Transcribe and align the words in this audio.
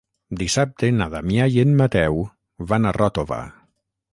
Dissabte 0.37 0.89
na 0.99 1.07
Damià 1.15 1.45
i 1.57 1.61
en 1.65 1.75
Mateu 1.81 2.17
van 2.73 2.89
a 2.89 2.95
Ròtova. 2.99 3.43